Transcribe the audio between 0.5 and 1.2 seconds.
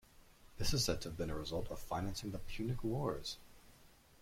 This is said to have